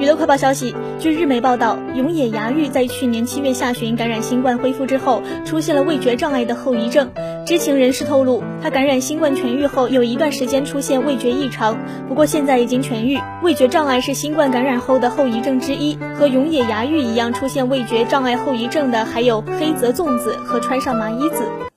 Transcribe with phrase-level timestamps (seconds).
[0.00, 7.10] 娱乐快报消息，据日媒报道，永野芽郁在去年七月下旬感染新冠恢复之后，出现了味觉障碍的后遗症。
[7.44, 11.76] 知情人士透露，他感染新冠痊愈后，有一段时间出现味觉异常，
[12.08, 13.20] 不过现在已经痊愈。
[13.42, 21.69] 味觉障碍是新冠感染后的后遗症之一，和永野芽郁一样出现味觉障碍后遗症的，还有黑泽粽子和川上麻衣子。